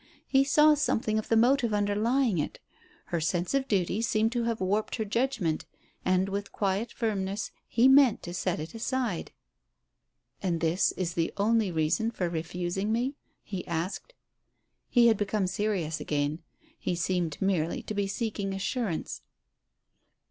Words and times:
He 0.25 0.43
saw 0.43 0.73
something 0.73 1.19
of 1.19 1.29
the 1.29 1.37
motive 1.37 1.75
underlying 1.75 2.39
it. 2.39 2.59
Her 3.13 3.21
sense 3.21 3.53
of 3.53 3.67
duty 3.67 4.01
seemed 4.01 4.31
to 4.31 4.45
have 4.45 4.59
warped 4.59 4.95
her 4.95 5.05
judgment, 5.05 5.67
and, 6.03 6.27
with 6.27 6.51
quiet 6.51 6.91
firmness, 6.91 7.51
he 7.67 7.87
meant 7.87 8.23
to 8.23 8.33
set 8.33 8.59
it 8.59 8.73
aside. 8.73 9.31
"And 10.41 10.59
this 10.59 10.91
is 10.93 11.13
the 11.13 11.31
only 11.37 11.71
reason 11.71 12.09
for 12.09 12.29
refusing 12.29 12.91
me?" 12.91 13.13
he 13.43 13.63
asked. 13.67 14.15
He 14.89 15.05
had 15.05 15.17
become 15.17 15.45
serious 15.45 15.99
again; 15.99 16.39
he 16.79 16.95
seemed 16.95 17.39
merely 17.39 17.83
to 17.83 17.93
be 17.93 18.07
seeking 18.07 18.55
assurance. 18.55 19.21